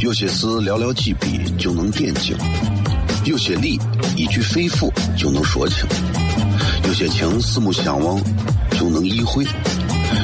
[0.00, 2.36] 有些事寥寥几笔就能点睛，
[3.24, 3.80] 有些理
[4.16, 5.86] 一句肺腑就能说清，
[6.86, 8.20] 有些情四目相望
[8.72, 9.44] 就能意会，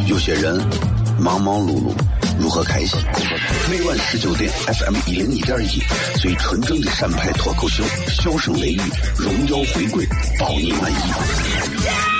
[0.06, 0.60] 有些人
[1.18, 1.92] 忙忙碌碌
[2.38, 2.98] 如何开心？
[3.70, 5.82] 每晚十九点，FM 一零一点一，
[6.20, 8.80] 最纯正的陕派脱口秀，笑声雷雨，
[9.16, 10.06] 荣耀回归，
[10.38, 12.19] 保你满意。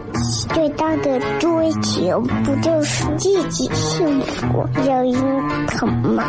[0.53, 6.23] 最大的追求不就是自己幸福、有人疼吗？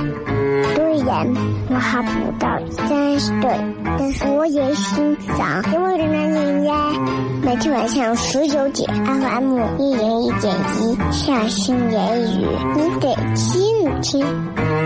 [0.74, 1.26] 虽然
[1.68, 3.50] 我还不到三十岁，
[3.98, 6.74] 但是我也欣赏因为的男人呀。
[7.42, 14.24] 每天晚上十九点，FM 一零一点一，下心言语，你得听听，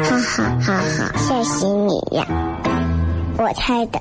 [0.02, 2.26] 哈哈哈哈，吓死你呀！
[3.38, 4.00] 我猜的。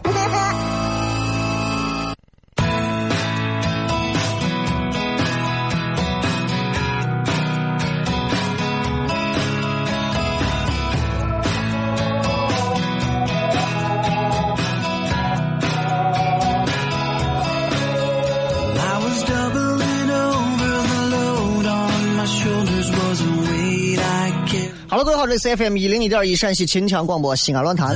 [25.38, 27.96] C F M 一零一点一陕西秦腔广播西安论坛。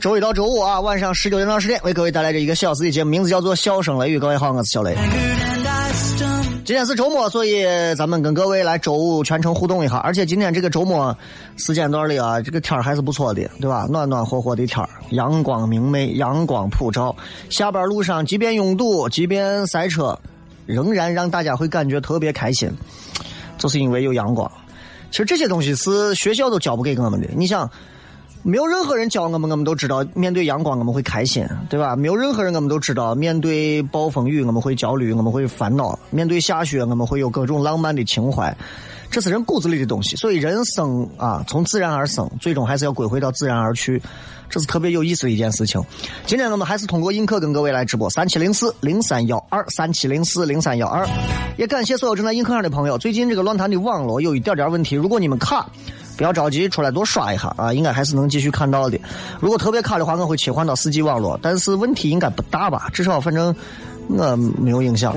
[0.00, 4.16] 周一到周五啊，晚上十九点到十点，为各位带来这一个小时的节目，名字叫做《笑声雷雨》。
[4.20, 4.96] 各位好，我是小雷。
[6.64, 7.64] 今天是周末，所以
[7.96, 9.96] 咱们跟各位来周五全程互动一下。
[9.98, 11.16] 而且今天这个周末
[11.56, 13.86] 时间段里啊，这个天还是不错的，对吧？
[13.88, 17.14] 暖暖和和的天，阳光明媚，阳光普照。
[17.50, 20.18] 下班路上，即便拥堵，即便塞车，
[20.66, 22.70] 仍然让大家会感觉特别开心。
[23.58, 24.50] 就是因为有阳光，
[25.16, 27.26] 其实这些东西是学校都教不给我们的。
[27.34, 27.70] 你想，
[28.42, 31.96] 没有任何人教我们，我们都知道面对阳光我们会开心，对吧？
[31.96, 38.54] 没有任何人我们都知道面对暴风雨我们会焦虑，我们会烦恼；面对下雪我们会有各种浪漫的情怀，
[39.10, 40.16] 这是人骨子里的东西。
[40.16, 44.02] 所以人生啊，从自然而生，最终还是要归回到自然而去。
[44.48, 45.82] 这是特别有意思的一件事情。
[46.24, 51.04] 今天我们还是通过映客跟各位来直播，三七零四零三幺二三七零四零三幺二。
[51.56, 52.96] 也感谢所有正在映客上的朋友。
[52.96, 55.66] 最近这个论坛的网络有一点点问题，如果你们卡，
[56.16, 58.96] 不要着急，出来多刷一下啊，应该还是能继续看到的。
[59.40, 62.88] 如果特别卡的话，我会切换到四 G 网络，但是问题应该不大吧？
[62.92, 63.52] 至少反正
[64.08, 65.12] 我没有影响。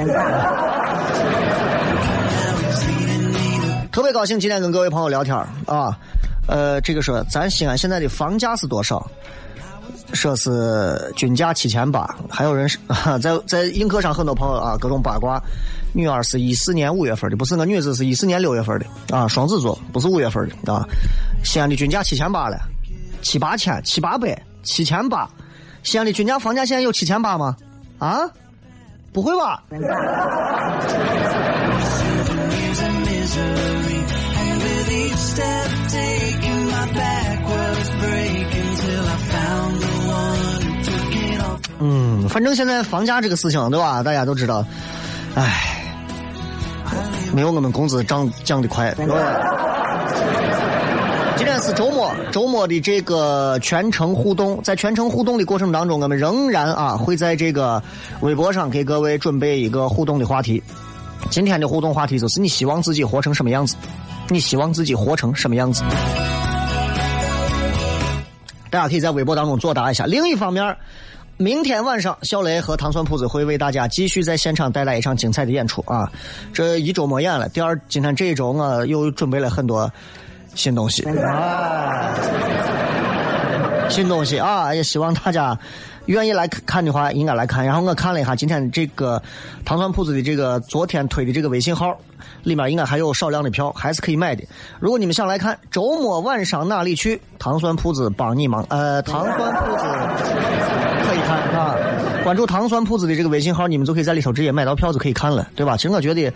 [4.00, 6.00] 特别高兴今天跟各位朋友聊天啊。
[6.48, 9.06] 呃，这个说咱西安现在的房价是多少？
[10.14, 12.80] 说是均价七千八，还有人是
[13.22, 15.38] 在在映客上很多朋友啊，各种八卦。
[15.94, 20.86] 女儿是一四年五月份的，不是我女子是一四年六月份的啊，双子座，不是五月份的啊。
[21.44, 22.58] 西安的均价七千八了，
[23.22, 25.30] 七八千，七八百，七千八。
[25.84, 27.54] 西安的均价房价现在有七千八吗？
[27.98, 28.22] 啊？
[29.12, 29.62] 不会吧？
[41.82, 44.04] 嗯，反正现在房价这个事情，对吧？
[44.04, 44.66] 大家都知道，
[45.36, 45.82] 唉，
[47.34, 48.94] 没有我们工资涨降的快。
[51.38, 57.82] 今天是周末，周末的这个全程互动，在全程互动的过程当中，我们仍然啊会在这个
[58.20, 60.62] 微博上给各位准备一个互动的话题。
[61.30, 63.78] 今天的互动话题就是你希望自己活成什么样子？
[64.30, 65.84] 你希望自己活成什么样子？
[68.70, 70.06] 大家可以在微博当中作答一下。
[70.06, 70.78] 另一方面，
[71.38, 76.12] 明天晚上小雷和糖蒜铺子会为大家继续在现场带来一场精彩的演出啊！
[76.54, 79.92] 这一周没演了，第二今天这一周我又准备了很多
[80.54, 82.14] 新东西啊，
[83.90, 84.76] 新东西啊！
[84.76, 85.58] 也希望大家
[86.14, 87.66] 愿意来看的话，应该来看。
[87.66, 89.22] 然后我看了一下今天这个
[89.64, 91.98] 糖蒜铺子的这个昨天推的这个微信号。
[92.44, 94.44] 里面应该还有少量的票，还是可以买的。
[94.80, 97.20] 如果你们想来看，周末晚上哪里去？
[97.38, 98.66] 糖蒜铺子帮你忙。
[98.70, 99.84] 呃，糖蒜铺子
[101.06, 101.76] 可以看啊，
[102.24, 105.78] 关注糖蒜铺子的这个微信号，你们就可以在里头直接买到票子可以看了，对吧？
[105.78, 106.32] 其实我觉得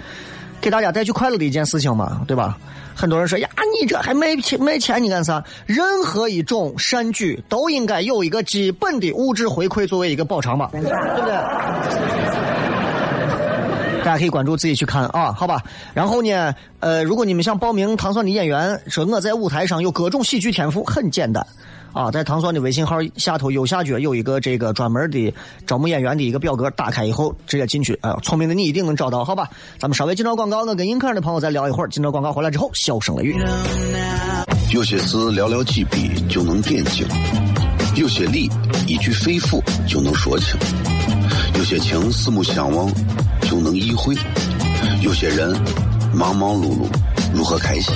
[0.63, 2.57] 给大家带去快乐的一件事情嘛，对吧？
[2.95, 3.49] 很多人说呀，
[3.81, 5.43] 你这还卖钱卖钱，你干啥？
[5.65, 11.33] 任何一种善举都应该有一个基本的物质回馈作为一个补偿吧，对不对？
[14.05, 15.61] 大家可以关注自己去看啊，好吧。
[15.93, 21.45] 然后呢，呃，如果你们想报名糖蒜的演员，说我在舞台上有各种喜剧天赋，很简单，
[21.93, 25.33] 啊，在唐蒜的微信号下头右下角有一个这个专门的
[25.65, 27.97] 招募演员的一个表格，打开以后直接进去。
[28.01, 29.47] 哎，聪明的你一定能找到，好吧？
[29.77, 31.87] 咱们稍微进到广告，我跟映客的朋友再聊一会儿。
[31.87, 33.35] 进到广告回来之后，笑声雷雨。
[34.73, 37.05] 有些事寥寥几笔就能点睛，
[37.95, 38.49] 有些理
[38.87, 40.59] 一句肺腑就能说清，
[41.55, 42.91] 有些情四目相望
[43.41, 44.15] 就能意会，
[45.03, 45.55] 有些人
[46.11, 46.87] 忙忙碌碌。
[47.35, 47.95] 如何开心？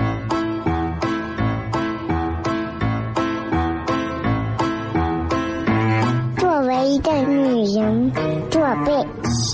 [6.91, 8.11] 一个女人
[8.49, 9.07] 做背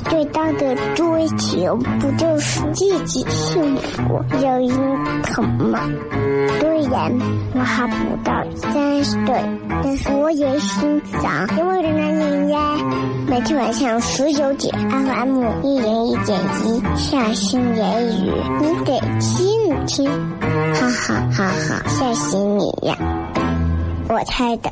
[0.10, 5.80] 最大的追求，不就是自己幸福、有人疼吗？
[6.60, 7.12] 虽然
[7.54, 7.94] 我还不
[8.24, 9.36] 到三十岁，
[9.84, 12.76] 但是我也心脏因为的男人呀。
[13.28, 18.32] 每天晚上十九点，FM 一零一点一，下心言语，
[18.62, 20.10] 你得听听，
[20.74, 22.98] 哈哈哈哈，吓死你呀！
[24.10, 24.72] 我猜的。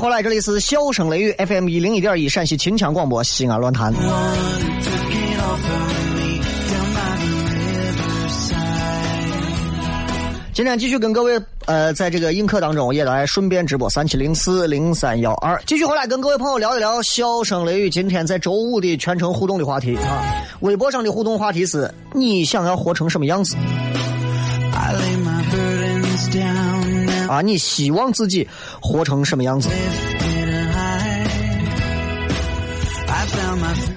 [0.00, 3.92] 回来，这里是笑声雷雨 FM 一零一点一陕西秦腔广播西安论坛。
[10.54, 20.24] 今天继续跟各位呃，在这个映客当中也来顺便直播三七零四零三幺二，继续回来跟各位朋友聊一聊笑声雷雨今天在周五的全程互动的话题啊。
[20.60, 23.54] 微博上的互动话题是你想要活成什么样子？
[27.30, 28.48] 啊，你希望自己
[28.82, 29.68] 活成什么样子？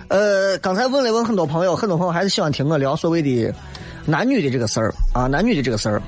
[0.08, 3.52] 呃，刚才问了问很多朋友，很多朋友还是喜欢听我聊所谓的
[4.06, 6.00] 男女的这个事儿啊，男女的这个事儿。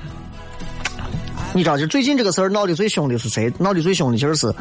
[1.52, 3.52] 你知道，就最近这个事儿闹得最凶的是谁？
[3.58, 4.54] 闹得最凶的其实是，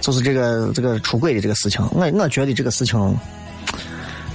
[0.00, 1.84] 就是这个这个出轨的这个事情。
[1.90, 3.18] 我我觉得这个事情，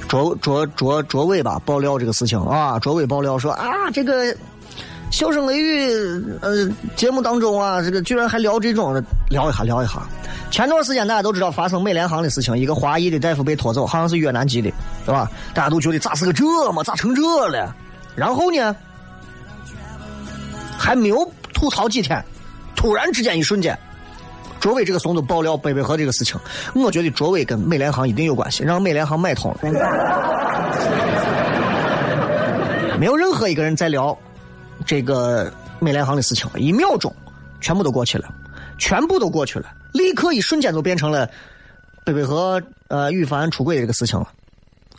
[0.10, 4.36] 卓卓卓卓伟吧爆料这个事情啊，卓伟爆料说啊，这个。
[5.12, 8.94] 笑声雷雨，呃，节目当中啊，这个居然还聊这种，
[9.30, 10.02] 聊一下，聊一下。
[10.50, 14.72] 前段时间大家都知道发生美联航的事情，一个华裔的大夫被拖走，好像是越南籍的，
[15.06, 15.30] 对吧？
[15.54, 17.76] 大家都觉得咋是个这嘛，咋成这了？
[18.16, 18.74] 然后呢，
[20.78, 22.24] 还没有吐槽几天，
[22.74, 23.78] 突然之间一瞬间，
[24.62, 26.40] 卓伟这个怂都爆料北北河这个事情，
[26.74, 29.60] 我觉得卓伟跟美联航一定有关系，让美联航买通了。
[32.98, 34.18] 没有任何一个人在聊。
[34.86, 37.14] 这个美联航的事情，一秒钟
[37.60, 38.28] 全部都过去了，
[38.78, 41.30] 全部都过去了，立刻一瞬间就变成了
[42.06, 44.28] 贝贝和呃羽凡出轨这个事情了，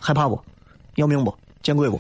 [0.00, 0.40] 害怕不？
[0.96, 1.34] 要命不？
[1.62, 1.98] 见鬼不？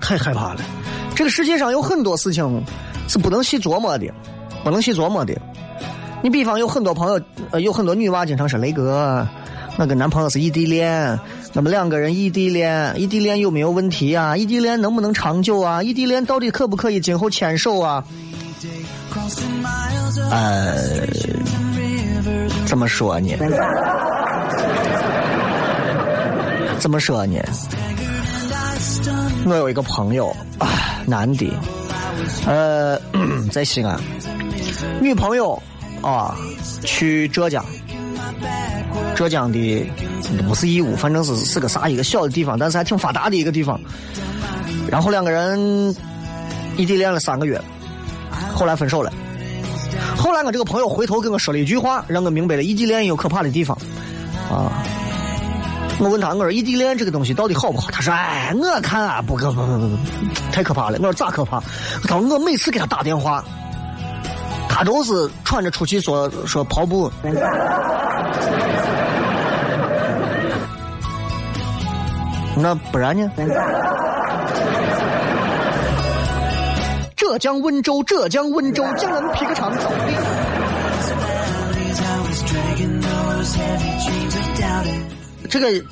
[0.00, 0.60] 太害怕了！
[1.14, 2.64] 这个世界上有很多事情
[3.08, 4.12] 是不能细琢磨的，
[4.64, 5.34] 不能细琢磨的。
[6.22, 7.20] 你比方有很多朋友，
[7.50, 9.26] 呃，有很多女娃经常说雷哥。
[9.78, 11.18] 我跟男朋友是异地恋，
[11.54, 14.36] 那么两个人异地恋，异地恋有没有问题啊？
[14.36, 15.82] 异地恋能不能长久啊？
[15.82, 18.04] 异地恋到底可不可以今后牵手啊？
[20.30, 21.06] 呃，
[22.66, 23.34] 怎么说呢？
[26.78, 27.38] 怎么说呢？
[29.46, 30.34] 我有一个朋友，
[31.06, 31.50] 男的，
[32.46, 33.00] 呃，
[33.50, 33.98] 在西安，
[35.00, 35.60] 女朋友
[36.02, 36.36] 啊，
[36.84, 37.64] 去浙江。
[39.14, 39.92] 浙江的
[40.48, 43.78] 不是义乌，反正是是个啥一个小的地方，但是还挺发达的一个地方。
[44.88, 45.94] 然后两个人
[46.76, 47.60] 异地恋了三个月，
[48.54, 49.12] 后来分手了。
[50.16, 53.76] 后来我这个朋友回头跟我说了一句话，让我明白了异地恋也有可怕的地方。
[54.50, 54.72] 啊，
[55.98, 57.90] 我问他，我说异地恋这个东西到底好不好？
[57.90, 59.96] 他说，哎，我看啊，不可不不不不，
[60.50, 60.98] 太可怕了。
[60.98, 61.62] 我说咋可怕？
[62.04, 63.44] 他说我每次给他打电话。
[64.72, 67.10] 他都是喘着出气说说跑步。
[72.56, 73.28] 那不然呢？
[77.16, 80.14] 浙江温州，浙江温州，江南皮革厂倒闭。
[85.48, 85.84] 这个，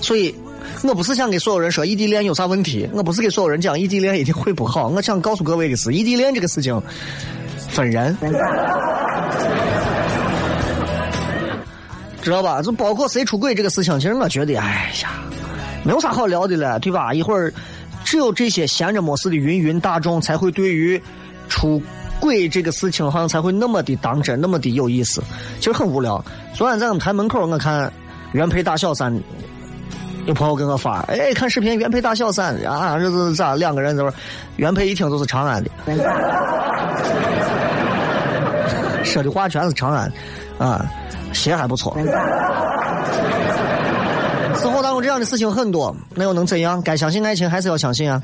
[0.00, 0.34] 所以，
[0.82, 4.88] 我不是想给所有人说异地恋有啥问题，我不是给所有人讲异地恋一定会不好。
[4.88, 6.80] 我想告诉各位的是，异地恋这个事情
[7.80, 8.14] 分人，
[12.20, 12.60] 知道吧？
[12.60, 15.08] 就包括谁出轨这个事情，其实我觉得，哎呀，
[15.82, 17.14] 没有啥好聊的了，对吧？
[17.14, 17.50] 一会儿
[18.04, 21.02] 只有这些闲着没事的芸芸大众才会对于
[21.48, 21.82] 出
[22.20, 25.22] 轨这个事情好像才会那么的当真，那么的有意思。
[25.58, 26.22] 其实很无聊。
[26.52, 27.90] 昨天在我们台门口，我看。
[28.32, 29.12] 原配大小三，
[30.26, 33.56] 有朋友给我发，哎，看视频，原配大小三啊，这是咋？
[33.56, 34.12] 两个人都是
[34.54, 35.70] 原配，一听都是长安的，
[39.04, 40.12] 说的话全是长安，
[40.58, 40.84] 啊，
[41.32, 41.96] 鞋还不错。
[44.56, 46.80] 生活当中这样的事情很多，那又能怎样？
[46.82, 48.22] 该相信爱情还是要相信啊，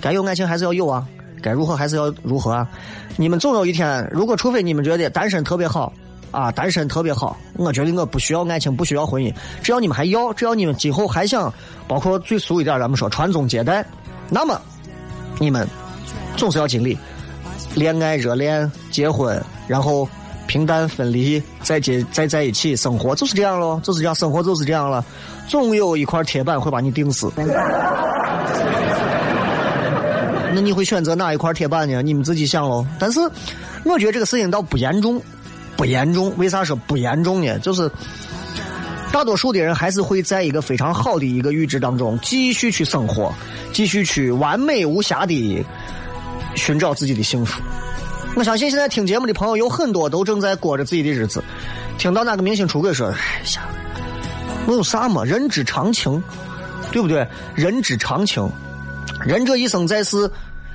[0.00, 1.06] 该有爱情还是要有啊，
[1.42, 2.68] 该如何还是要如何啊？
[3.16, 5.92] 你们总有一天，如果除非你们觉得单身特别好。
[6.32, 7.34] 啊，单身特别好。
[7.54, 9.32] 我觉得我不需要爱情，不需要婚姻。
[9.62, 11.50] 只要你们还要，只要你们今后还想，
[11.88, 13.82] 包括最俗一点，咱们说传宗接代，
[14.28, 14.60] 那么
[15.38, 15.66] 你们
[16.36, 16.98] 总是要经历
[17.76, 20.08] 恋爱、热恋、结婚，然后
[20.48, 25.04] 平淡分离，再结再在一起生活，就是这样喽，就是这样，生活就是这样了。
[25.46, 27.30] 总有一块铁板会把你钉死。
[30.54, 32.02] 那你会选择哪一块铁板呢？
[32.02, 32.84] 你们自己想喽。
[32.98, 33.20] 但是
[33.84, 35.22] 我觉得这个事情倒不严重。
[35.76, 37.58] 不严重，为啥说不严重呢？
[37.58, 37.90] 就是
[39.12, 43.30] 大多数的人还是会在一个非常好的一个预知当中继续去生活，
[43.74, 45.62] 继续去完美无瑕的
[46.66, 47.62] 寻找自己的幸福。
[48.34, 51.40] 我相信现在听节目的朋友有很多都正在过着自己的日子。
[51.96, 53.14] 听到哪个明星出轨说：“哎
[53.54, 53.68] 呀，
[54.66, 55.22] 我有啥嘛？
[55.22, 56.20] 人之常情，
[56.90, 57.24] 对不对？
[57.54, 58.50] 人之常情，
[59.24, 60.28] 人这一生在世，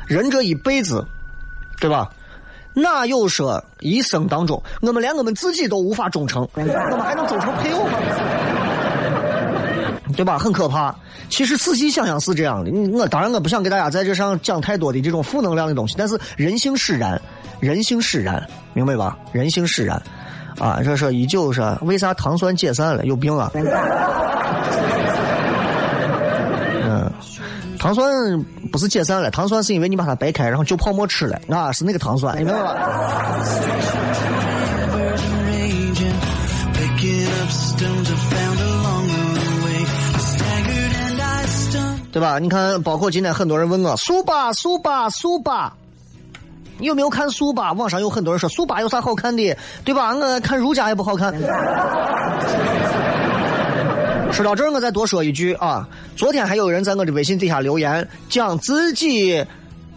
[0.08, 1.06] 人这一辈子，
[1.82, 2.10] 对吧？”
[2.74, 8.00] 哪有说一生当中，我们连我们自己都无法忠诚，我们还能忠诚配偶吗？
[10.12, 10.38] 对吧？
[10.38, 10.96] 很可怕。
[11.30, 12.72] 其实仔细想想是这样的。
[12.92, 17.22] 我当然我不想给大家在这上讲太多的这种负能量的东西，但是人性使然，
[17.60, 19.18] 人性使然，明白吧？
[19.32, 20.02] 人性使然。
[20.60, 23.06] 啊，这是依旧是为啥糖酸解散了？
[23.06, 23.52] 有病啊！
[26.84, 27.12] 嗯
[27.80, 32.76] 糖酸不是解散了，糖酸是因为你把它掰开，然后就泡沫吃了，啊，是那个糖酸，你明白吧？
[42.12, 42.40] 对吧？
[42.40, 45.72] 你看，包括今天很多人问我，速八速八速八，
[46.78, 47.72] 你有没有看速八？
[47.74, 50.14] 网上有很多人说速八有啥好看的，对吧？
[50.16, 51.34] 我看如家也不好看。
[54.32, 55.88] 说到这儿，我再多说一句啊！
[56.16, 59.46] 昨天还有人在我的微信底下留言，讲自己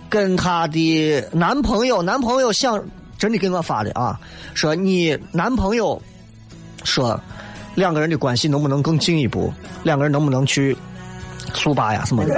[0.09, 2.83] 跟他的男朋友，男朋友想
[3.16, 4.18] 真的给我发的啊，
[4.52, 6.02] 说你男朋友
[6.83, 7.21] 说
[7.76, 9.52] 两个人的关系能不能更进一步，
[9.85, 10.76] 两个人能不能去
[11.52, 12.34] 速八呀什么的。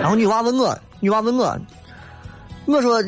[0.00, 1.56] 然后女娃问我，女娃问我，
[2.66, 3.02] 我说。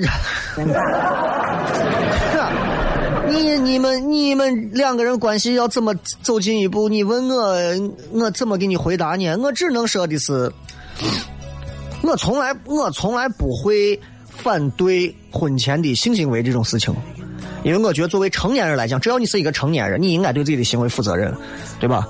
[3.28, 6.86] 你你们你们两个人关系要怎么走进一步？
[6.86, 7.56] 你问我，
[8.12, 9.34] 我怎么给你回答呢？
[9.38, 10.52] 我只能说的是，
[12.02, 16.94] 我从来我从来不会反对婚前的性行为这种事情，
[17.62, 21.34] 因为我觉得作为成年人来讲，只要你是一个成年人，你应该对自己的行为负责任，
[21.80, 22.06] 对吧？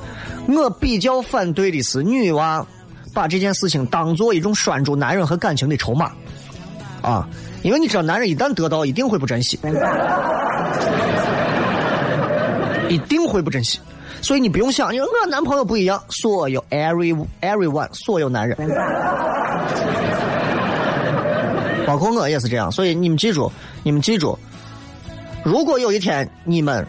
[0.48, 2.66] 我比较反对的是女娃
[3.14, 6.12] 把这件事情当做一种拴住男人和感情的筹码，
[7.00, 7.28] 啊。
[7.62, 9.56] 因为你知道，男人一旦得到，一定会不珍惜，
[12.88, 13.78] 一定会不珍惜。
[14.20, 18.56] 所以你不用想，因为我男朋友不一样，所有 every everyone 所有男人，
[21.86, 22.72] 包括我也是这样。
[22.72, 23.52] 所以你们记住，
[23.84, 24.36] 你们记住，
[25.44, 26.84] 如果有一天你们。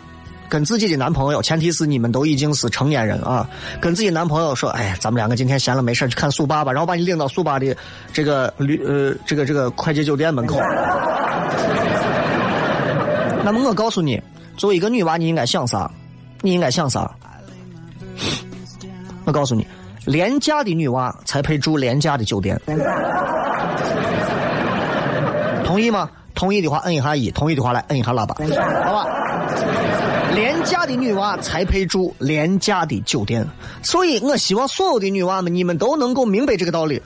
[0.53, 3.49] 跟自己的男朋友，前提是你们都已经是成年人啊。
[3.81, 7.75] 跟自己男朋友说：“哎，咱们两个今天闲了没事去看速八吧。”然后把你领到速八的
[8.11, 10.59] 这个旅呃这个这个快捷酒店门口。
[13.43, 14.21] 那么我告诉你，
[14.55, 15.89] 作为一个女娃，你应该想啥？
[16.41, 17.09] 你应该想啥？
[19.25, 19.65] 我告诉你，
[20.05, 22.61] 廉价的女娃才配住廉价的酒店。
[25.65, 26.07] 同意吗？
[26.35, 28.35] 同意的话摁一下一，同意的话来摁一下喇叭，
[28.85, 29.07] 好吧？
[30.63, 33.45] 廉价的女娃才配住廉价的酒店，
[33.83, 37.01] 所以我希望所有的女娃们，你们都能够明白这个道理。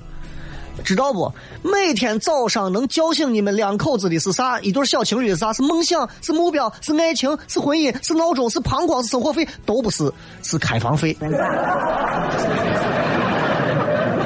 [0.84, 1.34] 知道不？
[1.64, 4.60] 每天早上能叫醒你们两口子的是啥？
[4.60, 5.52] 一对小情侣是啥？
[5.54, 6.08] 是梦想？
[6.22, 6.72] 是目标？
[6.82, 7.36] 是爱情？
[7.48, 7.92] 是婚姻？
[8.06, 8.48] 是闹钟？
[8.48, 9.02] 是膀胱？
[9.02, 9.48] 是生活费？
[9.66, 11.18] 都不是，是开房费。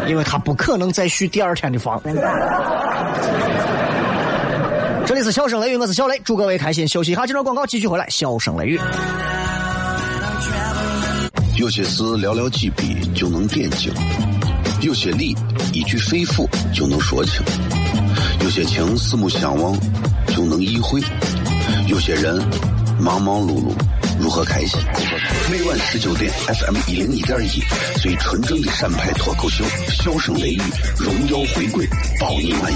[0.10, 2.02] 因为他不可能再续第二天的房。
[5.12, 6.88] 这里是笑声雷雨，我是小雷，祝各位开心。
[6.88, 8.08] 休息一下，这段广告继续回来。
[8.08, 8.80] 笑声雷雨。
[11.58, 13.92] 有些事寥寥几笔就能点睛，
[14.80, 15.36] 有些理
[15.74, 17.44] 一句肺腑就能说清，
[18.42, 19.78] 有些情四目相望
[20.28, 21.02] 就能意会，
[21.90, 22.42] 有些人
[22.98, 23.74] 忙忙碌碌
[24.18, 24.80] 如何开心？
[25.52, 27.62] 每晚十九点，FM 一零一点一，
[28.00, 30.62] 最纯正的陕派脱口秀，笑声雷雨，
[30.98, 31.86] 荣耀回归，
[32.18, 32.76] 保你满意。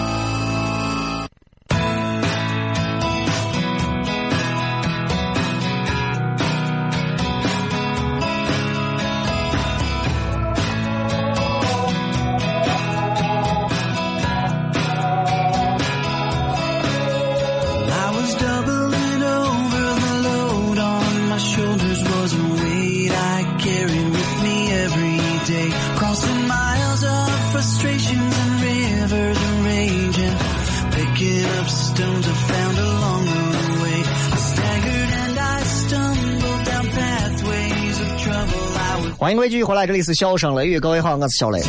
[39.31, 41.61] 欢迎各位继续回来，这里是笑声雷雨，各位好，我是小雷。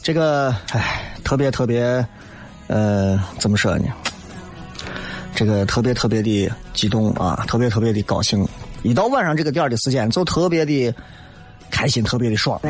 [0.00, 2.06] 这个，唉，特别特别，
[2.68, 3.86] 呃，怎么说呢？
[5.34, 8.46] 这个特别特别的激动啊，特别特别的高兴。
[8.82, 10.94] 一到晚上这个点儿的时间，就特别的
[11.70, 12.60] 开心，特别的爽。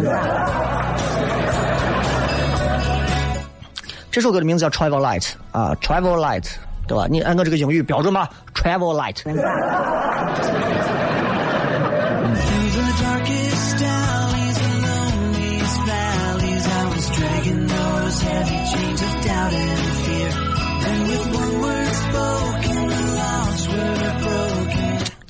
[4.11, 5.23] 这首歌的名字叫《Travel Light》
[5.53, 6.43] 啊，《Travel Light》，
[6.87, 7.07] 对吧？
[7.09, 8.29] 你按照这个英语标准吧，
[8.63, 9.17] 《Travel Light》。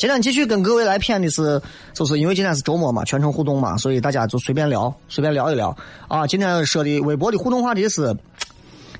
[0.02, 1.62] 今天继续跟各位来谝的是，
[1.92, 5.76] 就是因为今天是周末嘛，全程互动嘛，所以大家就随便聊，随便聊一聊
[6.08, 6.26] 啊。
[6.26, 8.12] 今天说的微博的互动话题是：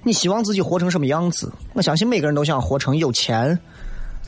[0.05, 1.53] 你希望自己活成什么样子？
[1.73, 3.59] 我相信每个人都想活成有钱，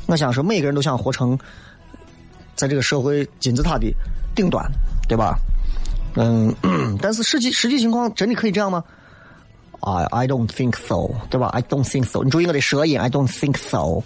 [0.07, 1.39] 我想说每个人都想活成
[2.57, 3.87] 在这个社会金字塔的
[4.35, 4.69] 顶端，
[5.07, 5.39] 对吧？
[6.17, 6.53] 嗯，
[7.01, 8.83] 但是实际实际情况真的可以这样吗
[9.79, 12.25] ？I I don't think so，对吧？I don't think so。
[12.25, 14.03] 你注意我的舌音，I don't think so。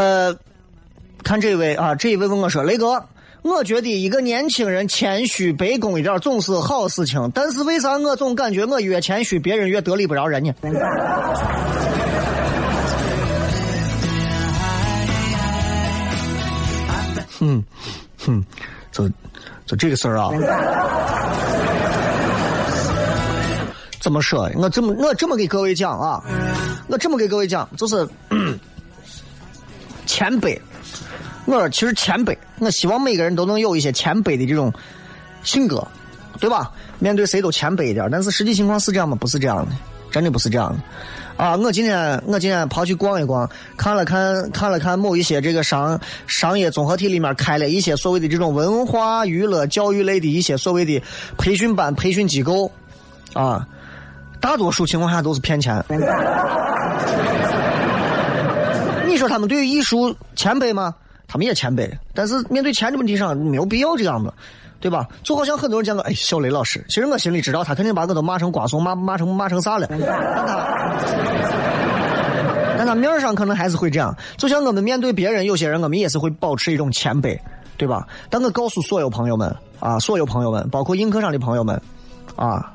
[0.00, 0.34] 呃，
[1.22, 3.04] 看这位啊，这一位问我说：“雷哥，
[3.42, 10.54] 我觉得一个年轻人谦虚卑躬一点总是好事情，但是为啥我总感觉我越谦虚，别人越得理不饶人呢？”
[17.42, 17.62] 嗯，
[18.24, 18.42] 哼，
[18.90, 19.06] 就
[19.66, 20.30] 就这个事儿啊。
[24.00, 24.50] 怎么说？
[24.56, 26.24] 我这么我这么给各位讲啊，
[26.88, 28.08] 我这么给各位讲，就是
[30.10, 30.58] 谦卑。
[31.46, 34.72] 我说其实谦卑，我希望每个人都能有一些谦卑的这种
[35.44, 35.86] 性格，
[36.40, 36.72] 对吧？
[36.98, 38.08] 面对谁都谦卑一点。
[38.10, 39.16] 但是实际情况是这样吗？
[39.20, 39.72] 不是这样的，
[40.10, 41.44] 真的不是这样的。
[41.44, 51.00] 啊，我今天我今天跑去逛一逛，看了看看了看某一些这个商商业综合体里面开了一些所谓的这种文化娱乐教育类的一些所谓的
[51.38, 52.70] 培训班、培训机构。
[53.32, 53.64] 啊，
[54.40, 55.82] 大多数情况下都是骗钱。
[59.20, 60.94] 你说他们对于艺术谦卑吗？
[61.28, 64.32] 他们也谦卑，但是面对钱的问题上没有必要这样子，
[64.80, 65.06] 对吧？
[65.22, 69.86] 就好像很多人讲个，哎，小雷老师，其实我心里知道，他肯定把我都骂成瓜怂，骂骂成骂成啥了。
[69.90, 70.16] 但他，
[72.78, 74.16] 但他面上可能还是会这样。
[74.38, 77.38] 就像我们面对别人，有些人我们也是会保持一种谦卑，
[77.76, 78.08] 对吧？
[78.30, 81.78] 但我告诉所有朋友们啊，所有朋友们，包括映客上的朋友们，
[82.36, 82.72] 啊，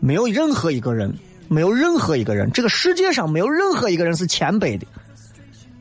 [0.00, 1.14] 没有任何一个人。
[1.48, 4.86] 没有任何一个人，这个世界上没有任何一个人是谦卑的。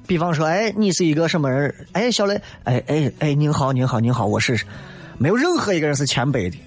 [0.08, 1.76] 比方说，哎，你是一个什么人？
[1.92, 4.58] 哎，小雷，哎哎哎，您好，您好，您好，我是。
[5.18, 6.58] 没有任何一个人是谦卑的。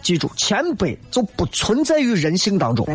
[0.00, 2.86] 记住，谦卑就不存在于人性当中。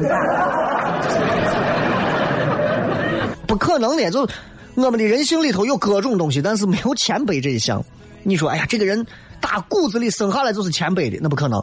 [3.45, 4.27] 不可能的，就
[4.75, 7.83] 我们的人性里头有各种东西，但是没有谦卑这一项。
[8.23, 9.05] 你说，哎呀，这个人
[9.39, 11.61] 打骨子里生下来就是谦卑的，那不可能。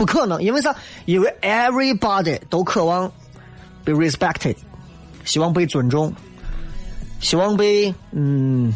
[0.00, 0.74] 不可能，因为啥？
[1.04, 3.12] 因为 everybody 都渴望
[3.84, 4.56] 被 respected，
[5.26, 6.10] 希望被尊重，
[7.20, 8.74] 希望被嗯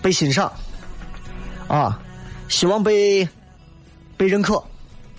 [0.00, 0.52] 被欣赏
[1.66, 2.00] 啊，
[2.48, 3.28] 希望被
[4.16, 4.62] 被认可，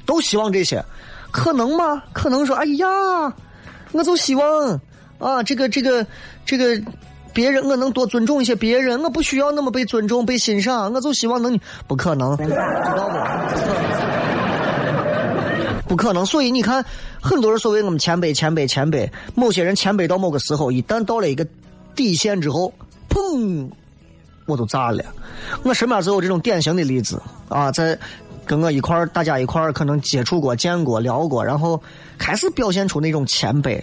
[0.06, 0.82] 都希望这些，
[1.32, 2.02] 可能吗？
[2.14, 2.88] 可能说，哎呀，
[3.92, 4.80] 我就希望
[5.20, 6.08] 啊，这个这个
[6.46, 6.82] 这个
[7.34, 12.50] 别人我能多尊重一些别人，我不需要那么被尊重被欣赏，我就希望能不可能，知
[12.96, 13.20] 道不？
[15.90, 16.86] 不可能，所以你看，
[17.20, 21.46] 很多人所谓我们谦卑、谦卑、谦卑，某些人谦卑到某个时候，一旦到了一个
[21.96, 22.72] 底线之后，
[23.10, 23.68] 砰，
[24.46, 25.04] 我都炸了。
[25.64, 27.98] 我身边只有这种典型的例子啊，在
[28.46, 31.82] 跟我一块儿，大家一块儿可能接触过、见过、聊过，然后
[32.20, 33.82] 开始表现出那种谦卑。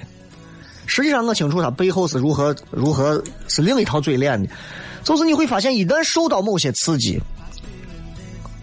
[0.87, 4.49] 实际上，我清楚他背后是如何、如何是另一套嘴脸的，
[5.03, 7.21] 就是你会发现，一旦受到某些刺激。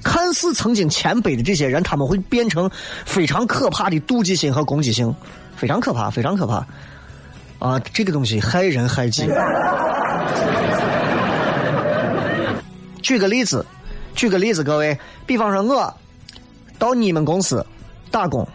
[0.03, 2.69] 看似曾经谦卑的这些人，他们会变成
[3.05, 5.13] 非常可怕的妒忌心和攻击性，
[5.55, 6.65] 非常可怕，非常可怕。
[7.59, 9.25] 啊，这个东西害人害己。
[13.01, 13.65] 举个例子，
[14.15, 15.93] 举个例子，各位，比方说我
[16.77, 17.65] 到你们公司
[18.11, 18.47] 打工，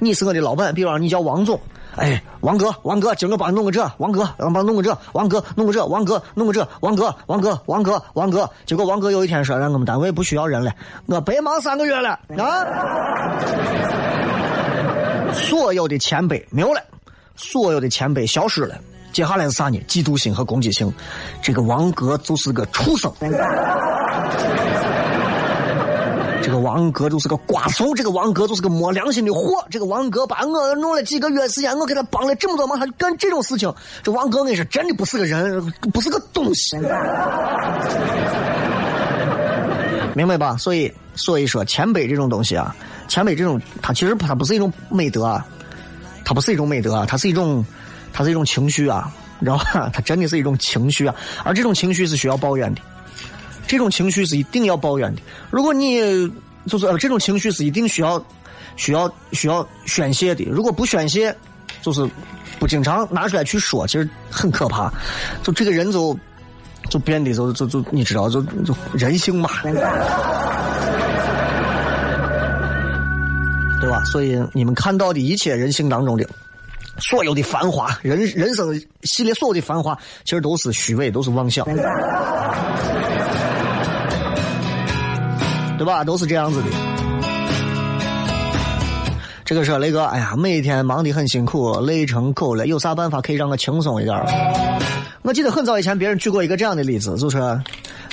[0.00, 1.60] 你是我的老板，比方说你叫王总。
[1.96, 8.50] 哎，王哥，王哥，今儿我帮你弄个这，王哥，帮弄个这，王哥弄个这，王哥弄个这，王哥，王哥，王哥，王哥。
[8.66, 10.70] 结果王哥有一天说，让我们单位不需要人了，
[11.06, 12.66] 我白忙三个月了啊！
[15.32, 16.82] 所有的前辈没有了，
[17.34, 18.76] 所有的前辈消失了，
[19.12, 19.82] 接下来是啥呢？
[19.88, 20.92] 嫉妒心和攻击性。
[21.40, 23.10] 这个王哥就是个畜生。
[26.46, 29.66] 这个王哥就是个瓜怂，这个王哥就是个没良心的货。
[29.68, 33.74] 这个王哥把我弄了几个月时间，我给他帮了这么多忙，他就干这种事情。
[34.04, 36.76] 这王哥，我是真的不是个人，不是个东西，
[40.14, 40.56] 明白吧？
[40.56, 42.76] 所以，所以说谦卑这种东西啊，
[43.08, 45.44] 谦卑这种，它其实它不是一种美德啊，
[46.24, 47.66] 它不是一种美德啊，它是一种，
[48.12, 49.90] 它是一种情绪啊，你知道吧？
[49.92, 52.80] 它真的是一种情绪啊，而这种情绪是需要抱怨的。
[53.66, 55.22] 这种情绪是一定要抱怨的。
[55.50, 56.00] 如果你
[56.66, 58.24] 就是呃这种情绪是一定需要、
[58.76, 60.44] 需要、需要宣泄的。
[60.44, 61.34] 如果不宣泄，
[61.82, 62.08] 就是
[62.58, 64.92] 不经常拿出来去说，其实很可怕。
[65.42, 66.18] 就这个人就
[66.90, 69.72] 就变得就就就你知道就就人性嘛，对
[73.90, 74.02] 吧？
[74.06, 76.28] 所以你们看到的一切人性当中的
[76.98, 81.64] 所有的繁华，人人生系列所有的繁华，其实都是虚伪，都是妄想。
[85.76, 86.02] 对吧？
[86.02, 86.68] 都是这样子的。
[89.44, 92.66] 这个是雷哥，哎呀，每天忙得很辛苦，累成狗了。
[92.66, 94.20] 有啥办法可以让我轻松一点？
[95.22, 97.60] 我记得很早以前别人举过一个这样的例子，就是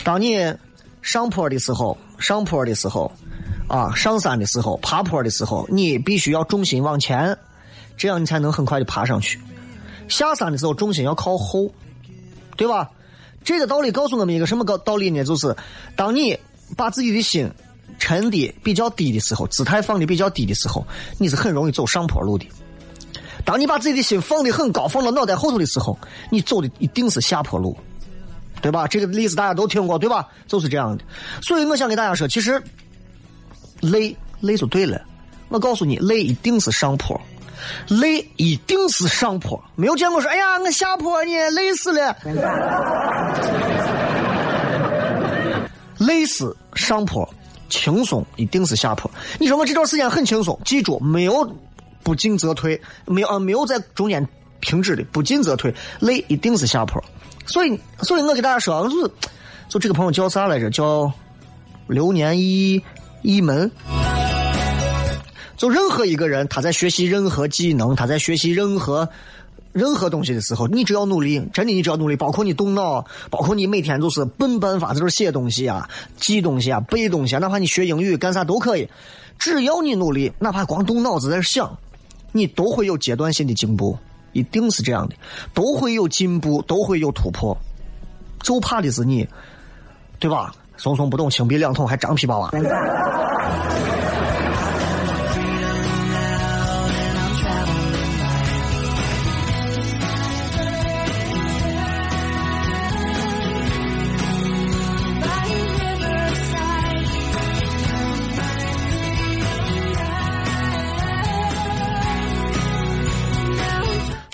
[0.04, 0.54] 当你
[1.02, 3.12] 上坡的时候，上坡的时候，
[3.68, 7.36] 啊，上山的时候，爬坡的时候，你必须要重心往前，
[7.98, 9.40] 这样你才能很快的爬上去。
[10.08, 11.72] 下山的时候，重心要靠后，
[12.58, 12.92] 对吧？
[13.44, 15.24] 这个道理告诉我们一个什么道道理呢？
[15.24, 15.56] 就是
[15.96, 16.38] 当你。
[16.76, 17.50] 把自己的心
[18.00, 20.86] 沉的比较低的时候，姿态放的比较低的时候，
[21.18, 22.48] 你是很容易走上坡路的。
[23.46, 27.78] 当你把自己的心放的很高，放到脑袋后头的时候，你走的一定是下坡路，
[28.62, 28.88] 对吧？
[28.88, 30.28] 这个例子大家都听过，对吧？
[30.48, 31.04] 就是这样的。
[31.42, 32.64] 所以我想给大家说，其实
[33.82, 35.02] 累累就对了。
[35.50, 37.20] 我告诉你，累一定是上坡，
[37.90, 39.62] 累一定是上坡。
[39.76, 42.16] 没有见过说，哎呀，我下坡呢，累死了。
[46.06, 47.28] 累死上坡，
[47.70, 49.10] 轻松一定是下坡。
[49.40, 51.56] 你说我这段时间很轻松，记住没有
[52.04, 54.28] 不进则退，没有啊没有在中间
[54.62, 57.04] 停止的，不进则退，累一定是下坡。
[57.46, 59.12] 所以，所以我给大家说，就是
[59.70, 60.70] 就这个朋友叫啥来着？
[60.70, 61.12] 叫
[61.88, 62.82] 流年一
[63.22, 63.70] 一门。
[65.56, 69.08] 就任何一个人，他在学习任何技能，他在学习任何
[69.74, 78.88] 任何东西的时候，你只要努力，真的你只要努力，包括你动脑，包括你每天就是笨办法，就是写东西啊、记东西啊、背东西啊，哪怕你学英语干啥都可以，
[79.40, 81.78] 只要你努力，哪怕光动脑子在想，
[82.32, 83.98] 你都会有阶段性的进步，
[84.32, 85.16] 一定是这样的，
[85.54, 87.58] 都会有进步，都会有突破，
[88.42, 89.28] 就怕的是你，
[90.20, 90.54] 对吧？
[90.76, 92.52] 怂怂不动，轻笔两桶，还张皮巴哇。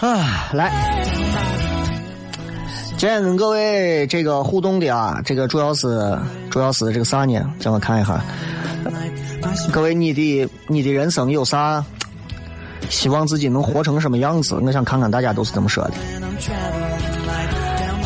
[0.01, 0.71] 啊，来，
[2.97, 6.17] 今天跟各位这个互动的啊，这个主要是
[6.49, 7.37] 主要是这个啥呢？
[7.59, 8.23] 让我看一下，
[9.73, 11.83] 各位你的你的人生有啥
[12.89, 14.55] 希望自己能活成什么样子？
[14.55, 15.93] 我想看看大家都是怎么说的。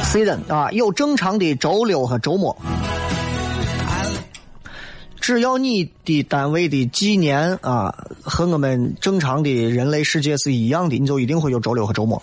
[0.03, 2.57] C 人啊，有正常的周六和周末。
[5.23, 12.21] 只要你的单位的纪年啊和我们正常的人类世界是一样的，你就一定会有周六和周末。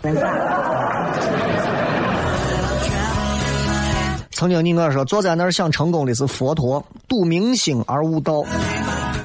[4.33, 8.45] 曾经你跟我说，坐在那儿想成功的是佛陀，赌明星而悟道。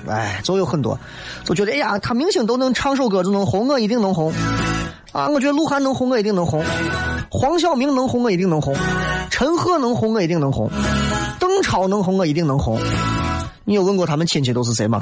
[0.08, 0.98] 哎，就有很多，
[1.44, 4.32] 就觉得哎呀，他明星都能唱首歌就能红，我一定能红。
[5.12, 6.64] 啊，我觉得鹿晗能红，我一定能红；
[7.30, 8.74] 黄晓明能红，我一定能红；
[9.30, 10.70] 陈赫能红，我一定能红；
[11.42, 12.80] 邓超能红，我一定能红。
[13.66, 15.02] 你有问过他们亲戚都是谁吗？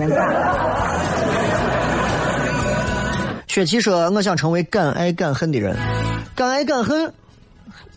[3.47, 5.77] 薛琪说：“我想成为敢爱敢恨的人，
[6.33, 7.13] 敢爱敢恨，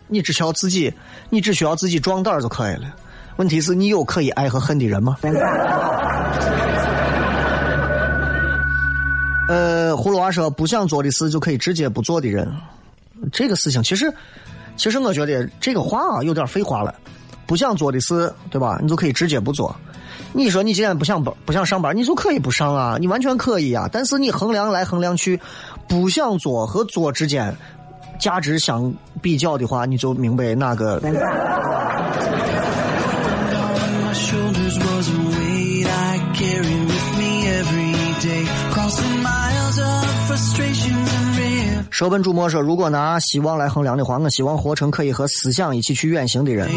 [0.07, 0.93] 你只需要自己，
[1.31, 2.95] 你只需要自己壮胆就可以了。
[3.37, 5.17] 问题是你有可以爱和恨的人吗？”
[9.49, 12.53] 呃，葫芦娃说：“不想做的事就可以直接不做的人，
[13.33, 14.13] 这个事情其实，
[14.77, 16.95] 其实我觉得这个话啊有点废话了。
[17.47, 18.79] 不想做的事，对吧？
[18.83, 19.75] 你就可以直接不做。”
[20.37, 23.89] 你说你既然不想不不想上班，你就可以不上啊，你完全可以啊。
[23.91, 25.41] 但是你衡量来衡量去，
[25.89, 27.57] 不想做和做之间
[28.21, 31.01] 价值相比较的话，你就明白哪个。
[41.91, 46.69] 舍本逐末说，如果拿希望来衡量的话，我希望活成可以和思想一起去远行的人。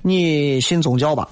[0.00, 1.28] 你信宗教吧？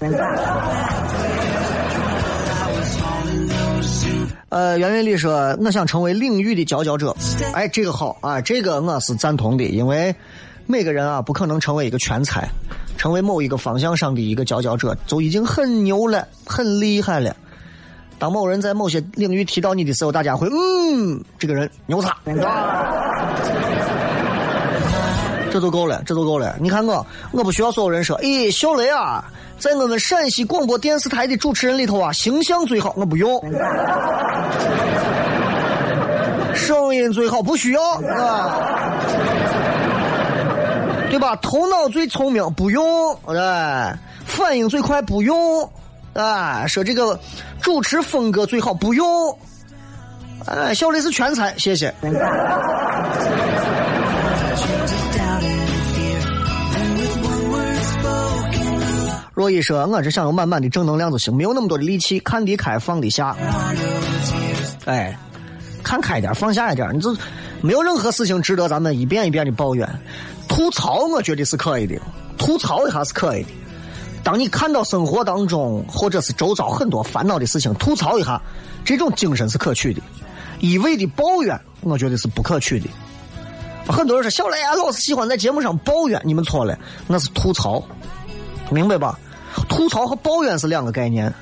[4.53, 7.17] 呃，袁云丽说：“我想成为领域的佼佼者。”
[7.55, 10.15] 哎，这个好啊，这个我是赞同的，因为
[10.67, 12.47] 每个人啊不可能成为一个全才，
[12.99, 17.35] 成为某一个方向上的一个佼佼者就已经很牛了，很厉害了。
[18.19, 22.15] 当某人在某些领域提到你的时候，大家会嗯，这个人牛叉，
[25.53, 26.57] 这就够了，这就够了。
[26.59, 29.23] 你看我，我不需要所有人说，诶，小雷啊。
[29.59, 33.38] 在我们陕西广播电视台的主持人里头啊，形象最好，我不用；
[36.53, 37.81] 声音最好，不需要
[38.17, 38.59] 啊，
[41.11, 41.37] 对吧？
[41.37, 42.85] 头脑最聪明，不用；
[43.27, 45.65] 哎，反应最快，不用；
[46.15, 47.17] 哎，说这个
[47.61, 49.07] 主持风格最好，不用。
[50.47, 51.95] 哎，小雷是全才，谢谢。
[59.42, 63.37] 若一说：“我只想有满满的正能量就行，没有那么多的力气，看得开，放得下。
[64.85, 65.18] 哎，
[65.83, 67.12] 看开点，放下一点，你就
[67.61, 69.88] 没有任何事情值得咱们一遍一遍的抱怨。
[70.48, 72.00] 吐槽，我觉得是可以的，
[72.38, 73.48] 吐槽一下是可以的。
[74.22, 78.40] 当你看到生活当中或者是周遭很多烦恼的事情，吐槽一下，
[78.85, 80.00] 这种精神是可取的。
[80.61, 82.88] 一味的抱怨，我觉得是不可取的。
[83.88, 86.78] 很多人说小雷啊，老是喜欢在节目上抱怨，你们错了，
[87.09, 87.83] 那是吐槽。”
[88.70, 89.18] 明白吧？
[89.69, 91.33] 吐槽和抱怨是两个概念。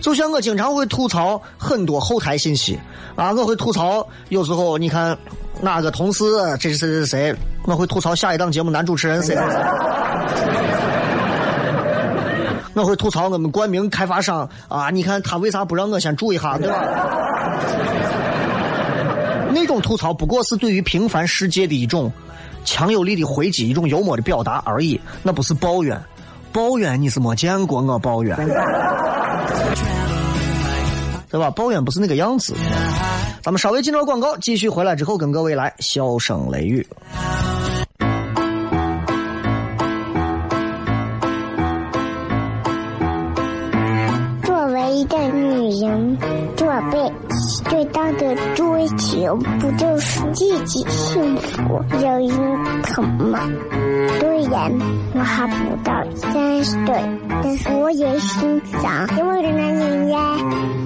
[0.00, 2.78] 就像我经常会吐槽很多后台信息
[3.16, 5.14] 啊，我会吐槽有时候你看
[5.60, 6.24] 哪个同事
[6.58, 9.54] 这是谁谁谁，我会吐槽下一档节目男主持人谁谁谁，
[12.72, 16.82] 我会吐槽我们冠名开发商啊，你看他为啥不让我先住一下，对吧？
[19.52, 22.10] 那种吐槽不过是对于平凡世界的一种
[22.64, 26.00] 强有力的回击，一种幽默的表达而已，那不是抱怨。
[26.52, 28.36] 抱怨你是没见过我抱怨。
[31.30, 32.54] 对吧抱怨不是那个样子。
[33.42, 36.86] 咱们稍微进到广告，继续回来之后跟各位来消声雷雨。
[44.42, 46.18] 作为一个女人，
[46.56, 47.12] 做被
[47.70, 48.36] 最大的。
[48.88, 53.40] 球不就是自己幸福、有人疼吗？
[54.18, 54.72] 虽然
[55.14, 57.02] 我还不到三十岁，
[57.42, 60.18] 但是我也心脏因为的男人呀。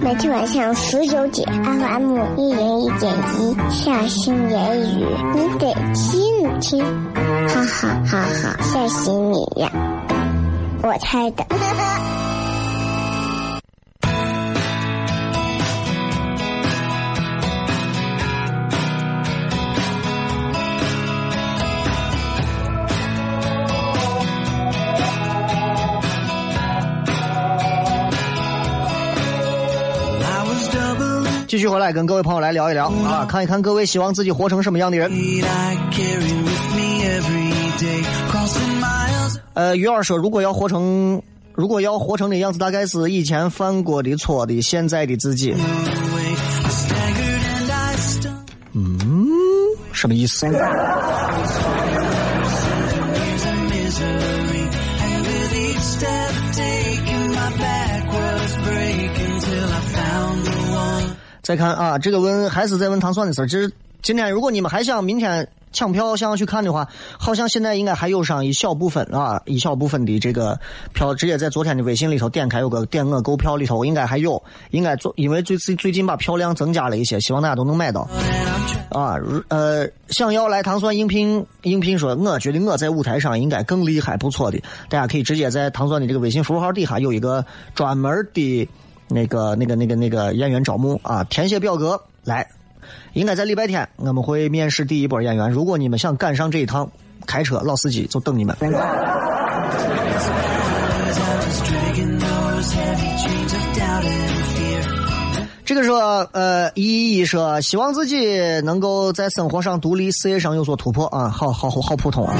[0.02, 6.84] 每天晚上十九点，FM 一人一点一，下心言语，你得听听，
[7.48, 9.70] 哈哈哈哈，笑死你呀！
[10.82, 11.44] 我猜的。
[31.54, 35.08] 继续回来跟各位朋友来聊一聊啊，看一看各位希望自己活成什么样的人。
[39.52, 41.22] 呃，鱼儿说，如果要活成，
[41.54, 45.54] 如果要活成的样子，大概是以前犯过的错的现在的自己。
[48.72, 49.28] 嗯，
[49.92, 50.48] 什么意思？
[61.44, 63.46] 再看啊，这个问还是在问糖蒜的事儿。
[63.46, 70.58] 就是今天，如果你们还想明天抢票想要去看的话，好像现在应该还有上一小部分啊，一小部分的这个
[70.94, 78.08] 票，直接在昨天的微信里头点开有个点我购票里头应该还有，应该做，因为最最最近把票量增加了一些，希望大家都能买到。
[78.88, 79.16] 啊，
[79.48, 88.66] 呃，想要来糖蒜应聘应聘说，我觉得我在舞台上应该更厉害，不错的，大家可以直接在糖蒜的这个微信服务号底下有一个专门的。
[89.14, 92.44] 那个、那个、那个、那个演员招募啊，填写表格来，
[93.12, 95.48] 应该在礼拜天我们会面试第一波演员。
[95.48, 96.90] 如果你们想赶上这一趟，
[97.24, 98.56] 开车老司机就等你们。
[105.64, 112.36] 这个说，呃，一一说，希望自己能够在生活上独立，事业上有所突破啊，好好好普通啊。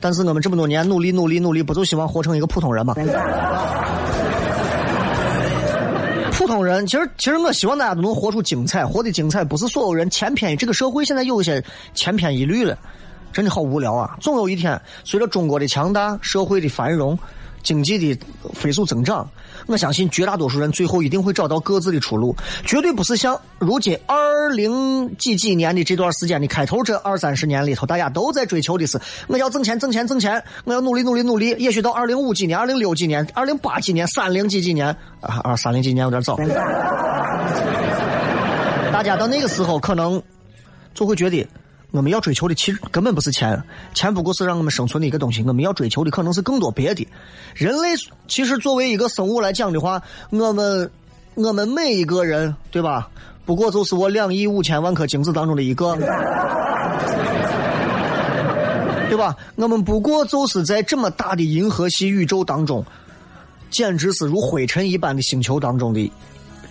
[0.00, 2.94] 但是我们这么多年努力努力努力，不就希望活成一个普通人吗？
[6.42, 10.56] 普通人，其实其实我希望大家都能活出精彩，活得精彩，不是所有人千篇一。
[10.56, 11.62] 这个社会现在有一些
[11.94, 12.76] 千篇一律了，
[13.32, 14.16] 真的好无聊啊！
[14.20, 17.16] 总有一天，随着中国的强大，社会的繁荣。
[17.62, 19.28] 经济的飞速增长，
[19.66, 31.54] 我相信绝大多数人最后一定会找到各自的出路，绝对不是像如今二零几几年的这段时间的开头这二三十年里头，大家都在追求的是我要挣钱挣钱挣钱，我要努力努力努力。
[31.58, 34.88] 也许到二零五几年、二零六几年、二零八几年、三零几几年
[35.20, 36.36] 啊啊，三零几年有点早，
[38.92, 40.22] 大家到那个时候可能
[40.94, 41.46] 就会觉得。
[41.92, 43.62] 我们要追求的其实根本不是钱，
[43.94, 45.42] 钱不过是让我们生存的一个东西。
[45.42, 47.06] 我们要追求的可能是更多别的。
[47.54, 47.88] 人类
[48.26, 50.90] 其实作为一个生物来讲的话，我们
[51.34, 53.08] 我们每一个人，对吧？
[53.44, 55.94] 不过就是我两亿五千万颗精子当中的一个，
[59.08, 59.36] 对吧？
[59.56, 62.82] 我们不过就是在这么大的银河系宇宙当中，
[63.70, 66.10] 简直是如灰尘一般的星球当中的。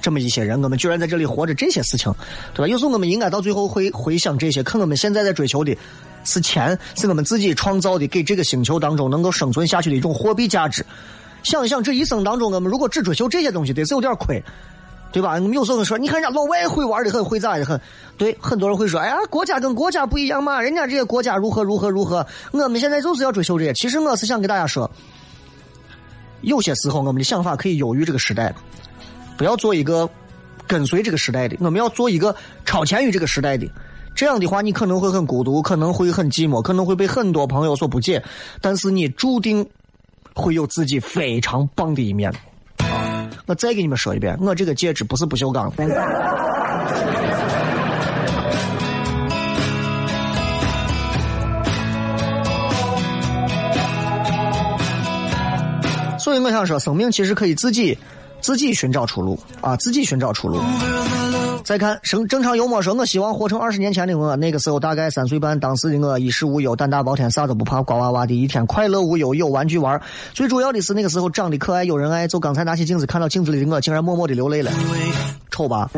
[0.01, 2.13] 这么一些人，我们居然在这里活着，这些事情，
[2.53, 2.67] 对吧？
[2.67, 5.77] 有时候我们应该到最后会回想这些，可我们现在在追求的
[6.23, 10.85] 是钱，是我们自己创造的，给这个星球当中能够生存下去的一种货币价值。
[11.43, 14.43] 想一想，这一生当中，我们如果只追求这些东西，得是有点亏，
[15.11, 15.33] 对吧？
[15.33, 17.79] 我们有时候说，你看人家老外会玩的很，会咋的很？
[18.17, 23.73] 对，很多人会说，哎呀，国家跟国家不一样嘛，人家这些国家如何如何如何，我们现在就是要追求这些。
[23.73, 24.89] 其实我是想给大家说，
[26.41, 28.53] 有些时候我们的想法可以优于这个时代。
[29.37, 30.09] 不要做一个
[30.67, 33.67] 跟随这个时代的，我们要做一个超前于这个时代的。
[34.13, 38.21] 这样的话，你可能会很孤独，可能会很寂寞，可能会被很多朋友所不解。
[38.59, 39.65] 但是你注定
[40.35, 42.31] 会有自己非常棒的一面。
[43.47, 45.71] 我再给你们说一遍，我这个戒指不是不锈钢。
[56.19, 57.97] 所以我想说，生命其实可以自己。
[58.41, 59.75] 自己寻找出路啊！
[59.77, 60.59] 自己寻找出路。
[61.63, 70.01] 再看生正常幽默说：“我希望活成二十年前的我，那个时候大概三岁半，当时的我衣食无忧，胆大包天，啥都不怕，瓜娃娃的一天，快乐无忧，有玩具玩。
[70.33, 72.27] 最主要的是那个时候长得可爱，有人爱。
[72.27, 74.71] 就刚才拿起镜子，看到镜子里的我，竟然默默的流泪了，
[75.51, 75.89] 丑吧？”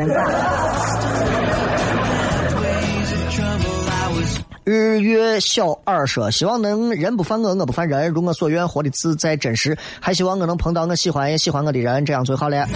[4.64, 9.76] 日月小二说：“希望能人不犯我，我不犯人，如我所愿，活的自在真实。
[10.00, 12.66] 还希望我能碰到我喜欢也喜欢我的人，这样最好了。”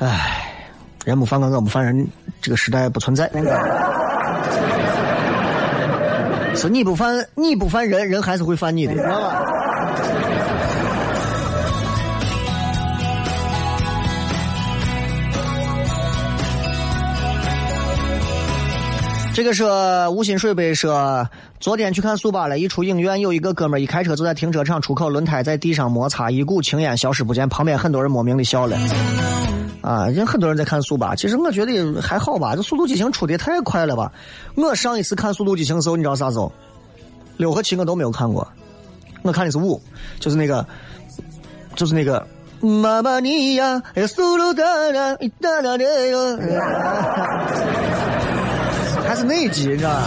[0.00, 0.54] 唉，
[1.04, 2.08] 人不犯我，我不犯人，
[2.40, 3.30] 这个时代不存在。
[6.56, 9.44] 是你不犯你不犯人，人还是会犯你的，知道吧？
[19.38, 19.62] 这个是
[20.08, 21.24] 无心水杯说，
[21.60, 28.76] 昨天去看速八了，一出影院，有一个哥们儿一开车就在停车场出口，轮胎在地上摩擦，一股青烟消失不见，旁边很多人莫名的笑了。
[29.80, 34.10] 啊，人很多人在看速八，其实我觉得还好吧，这速度激情出的太快了吧。
[34.56, 36.52] 我上一次看速度激情的时候，你知道啥时候？
[37.36, 38.44] 六和七我都没有看过，
[39.22, 39.80] 我看的是五，
[40.18, 40.66] 就是那个，
[41.76, 42.26] 就是那个。
[42.60, 45.86] 妈妈你呀，速度哒哒哒哒哒。
[49.08, 50.04] 还是那一集，你知道吧？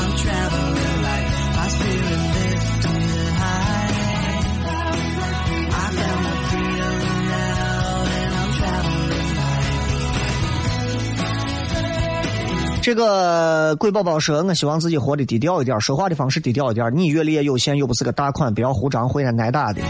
[12.83, 16.95] 这个鬼宝宝说：“我希望自己活得低调一点，说话的方式低调一点。
[16.95, 19.81] 你阅历也有限，又不是个大款，不要胡张，会挨打的。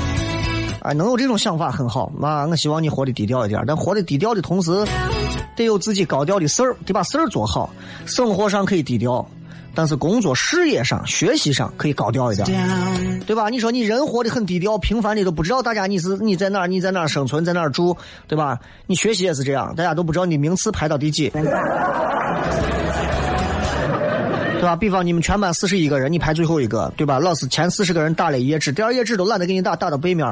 [0.81, 2.11] 啊，能有这种想法很好。
[2.17, 4.71] 妈，我希望你活得低调一点，但活得低调的同时。”
[5.53, 7.69] 得有自己高调的事儿，得把事儿做好。
[8.05, 9.23] 生活上可以低调，
[9.75, 12.47] 但是工作、事业上、学习上可以高调一点，
[13.27, 13.49] 对吧？
[13.49, 17.95] 你说你人活得很低调，平凡的都不知道大家你是你在哪儿，你在哪儿生存，在哪儿住，
[18.27, 18.57] 对吧？
[18.87, 21.29] 你学习也是这样，大家都不知道你名次排到第几，
[24.61, 24.75] 对吧？
[24.75, 27.17] 比方你们全班四十一个人，你排最后一个，对吧？
[27.17, 30.31] 老师前四十个人打了一页纸，第二页纸都懒得给你打，打到背面。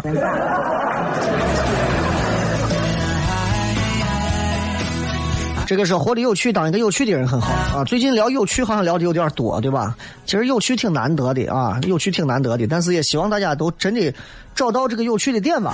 [5.66, 7.84] 这个是活得有趣，当一个有趣的人很好啊。
[7.84, 9.98] 最近聊有趣好像聊的有点多，对吧？
[10.28, 12.68] 其实有趣挺难得的啊，有趣挺难得的。
[12.68, 14.14] 但是也希望大家都真的
[14.54, 15.74] 找到这个有趣的点吧。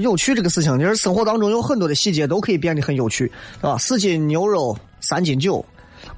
[0.00, 3.30] 有趣这个事情，就是生活当中有很多的细节都可以变得很有趣，
[3.60, 3.76] 是吧？
[3.78, 5.64] 四斤牛肉，三斤酒，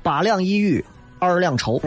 [0.03, 0.85] 八两一玉，
[1.19, 1.81] 二两愁。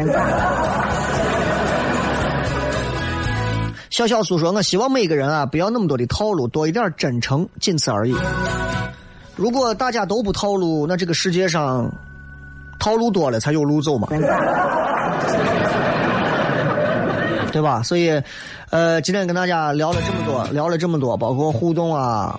[3.89, 8.16] 小小苏说：“我希望每个人啊，不要那么多的套路，多一点真诚，仅此而已。
[9.38, 11.89] 如果大家都不套路，那这个世界上
[12.78, 14.10] 套路多了才有路走嘛，
[17.56, 17.82] 对吧？
[17.82, 18.22] 所以，
[18.70, 22.38] 呃，今天跟大家聊了这么多，聊了这么多，包括互动啊，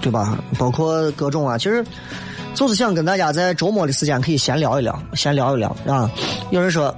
[0.00, 0.38] 对吧？
[0.58, 1.84] 包括各种啊，其实
[2.54, 6.10] 就是想跟大家在周末的时间可以闲聊一聊，闲聊一聊啊。
[6.50, 6.96] 有人说，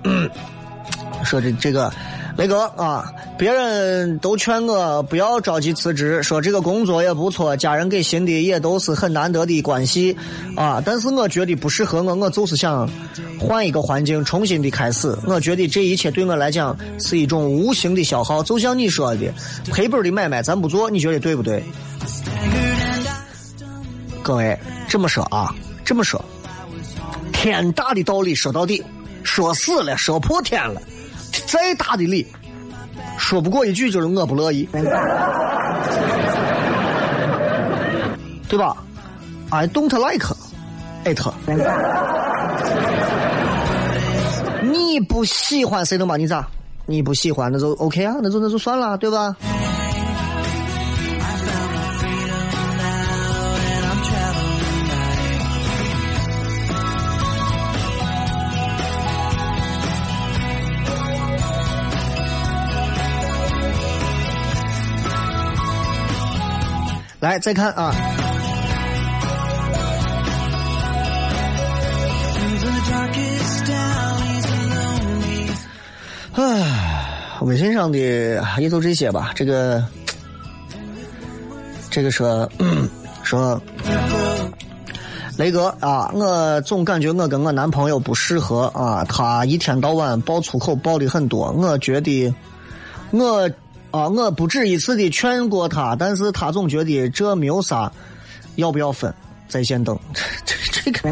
[1.24, 1.92] 说这这个。”
[2.36, 10.16] 雷哥啊，别人都劝我不要着急辞职，说这个工作也不错，家人给新的也都是很难得的关系
[10.56, 10.82] 啊。
[10.84, 12.88] 但是我觉得不适合我，我就是想
[13.38, 15.14] 换一个环境，重新的开始。
[15.26, 19.32] 我觉得这一切对我来讲是一种无形的消耗，就像你说的，
[19.70, 21.62] 赔本的买卖咱不做，你觉得对不对？
[24.22, 24.58] 各位
[24.88, 25.54] 这么说啊，
[25.84, 26.24] 这么说，
[27.32, 28.82] 天大的道理说到底，
[29.22, 30.80] 说死了，说破天了。
[31.46, 32.26] 再大的理，
[33.18, 34.68] 说不过一句就是我不乐意，
[38.48, 38.76] 对吧
[39.50, 40.26] ？I don't like
[41.04, 41.20] it。
[44.62, 46.46] 你不喜欢谁能把你咋？
[46.86, 49.34] 你不喜欢那就 OK 啊，那就那就算了，对吧？
[67.22, 67.94] 来，再看啊！
[76.32, 77.98] 唉，微信上的
[78.58, 79.30] 也就这些吧。
[79.36, 79.84] 这个，
[81.90, 82.50] 这个说
[83.22, 83.62] 说，
[85.36, 89.04] 雷哥啊，我总感觉我跟我男朋友不适合啊。
[89.04, 91.52] 他一天到晚爆粗口，爆的很多。
[91.52, 92.34] 我觉得
[93.12, 93.48] 我。
[93.92, 97.92] 啊，我不止一次的劝过他，但是他总觉得这没有啥，
[98.56, 99.14] 要不要分？
[99.48, 99.98] 在线等，
[100.46, 101.10] 这这个。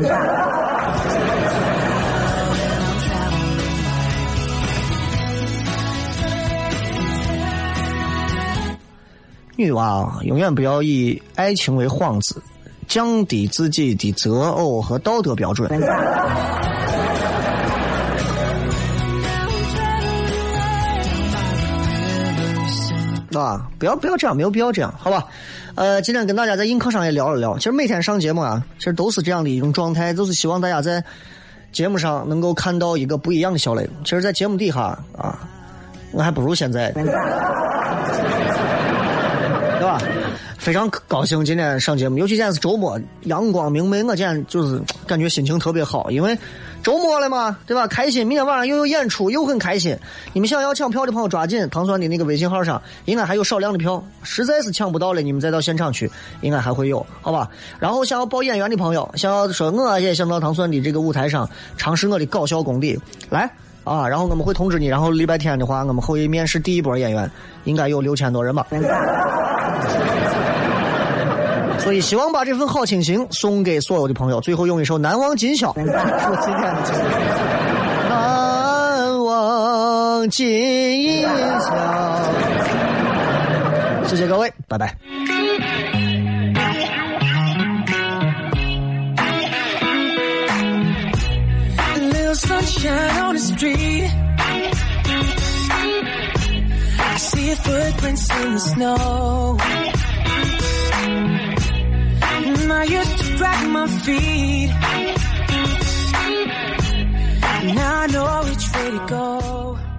[9.57, 12.43] 女娃永远不要以爱情为幌子，
[12.89, 15.69] 降低自己的择偶和道德标准。
[23.39, 25.27] 啊，不要不要这样，没有必要这样，好吧？
[25.77, 27.57] 呃，今天跟大家在映客上也聊了聊。
[27.57, 31.03] 其实每天上节目啊，其实都是这样的一种状态，就是希望大家在
[31.73, 33.89] 节目上能够看到一个不一样的小磊。
[34.05, 34.81] 其实，在节目底下
[35.17, 35.39] 啊，
[36.13, 37.05] 我还不如现在，对
[39.83, 40.01] 吧？
[40.59, 46.37] 非常高兴今天上节目，尤其现在是周末，阳光明媚，我今天就是感觉心情特别好，因为
[46.83, 47.87] 周末了嘛，对吧？
[47.87, 49.97] 开心，明天晚上又有演出，又很开心。
[50.33, 56.11] 你们想要抢票的朋友抓紧，唐酸的那个微信号上应该还有少量的票，实在是抢不到了，你们再到现场去，
[56.41, 57.49] 应该还会有，好吧？
[57.79, 63.51] 然后想要报演员的朋友，想要说我也想到唐酸的这个舞台上尝试我的搞笑功底，来。
[63.83, 64.87] 啊，然后我们会通知你。
[64.87, 67.29] 然后礼拜天的话，我们会面试第一波演员，
[67.65, 68.67] 应该有六千多人吧。
[71.81, 74.41] 所以希望把这份好心情送给所有的朋友。
[74.41, 75.73] 最后用一首《难忘今宵》。
[75.85, 75.97] 难
[79.25, 81.31] 忘今宵。
[84.07, 84.97] 谢谢各位，拜拜。
[92.33, 94.09] sunshine on the street.
[96.99, 99.59] I see your footprints in the snow.
[102.71, 104.69] And I used to drag my feet.
[107.75, 109.90] Now I know which way to go.